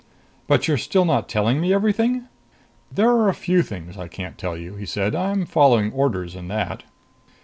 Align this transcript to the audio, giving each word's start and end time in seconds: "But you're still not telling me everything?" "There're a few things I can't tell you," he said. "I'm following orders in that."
"But 0.47 0.67
you're 0.67 0.79
still 0.79 1.05
not 1.05 1.29
telling 1.29 1.61
me 1.61 1.71
everything?" 1.71 2.25
"There're 2.91 3.29
a 3.29 3.35
few 3.35 3.61
things 3.61 3.97
I 3.99 4.07
can't 4.07 4.35
tell 4.35 4.57
you," 4.57 4.73
he 4.73 4.87
said. 4.87 5.13
"I'm 5.13 5.45
following 5.45 5.91
orders 5.91 6.35
in 6.35 6.47
that." 6.47 6.81